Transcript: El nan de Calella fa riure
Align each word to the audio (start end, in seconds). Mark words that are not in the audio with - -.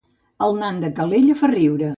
El 0.47 0.57
nan 0.61 0.81
de 0.85 0.91
Calella 1.01 1.39
fa 1.45 1.55
riure 1.55 1.89